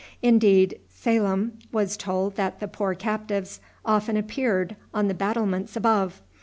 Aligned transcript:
Indeed, 0.23 0.79
Salam 0.89 1.59
was 1.71 1.95
told 1.95 2.35
that 2.35 2.59
the 2.59 2.67
poor 2.67 2.95
captives 2.95 3.59
often 3.85 4.17
appeared 4.17 4.75
on 4.95 5.07
the 5.09 5.13
battlements 5.13 5.75
above. 5.75 6.23